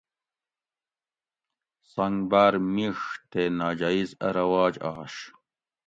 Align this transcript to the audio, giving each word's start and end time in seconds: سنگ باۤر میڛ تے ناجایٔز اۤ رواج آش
سنگ 1.91 2.17
باۤر 2.29 2.53
میڛ 2.73 2.97
تے 3.31 3.41
ناجایٔز 3.59 4.09
اۤ 4.25 4.31
رواج 4.37 4.73
آش 4.91 5.13